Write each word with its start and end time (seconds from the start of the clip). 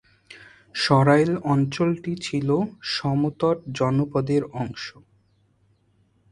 সরাইল 0.75 1.31
অঞ্চলটি 1.45 2.11
ছিলো 2.25 2.57
সমতট 2.91 3.57
জনপদের 3.77 4.43
অংশ। 4.61 4.85